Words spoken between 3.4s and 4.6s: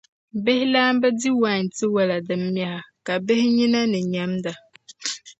nyina ni nyɛmda.